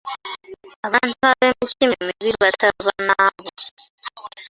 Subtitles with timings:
[0.87, 3.51] Abantu ab'emitima emibi batta bannaabwe.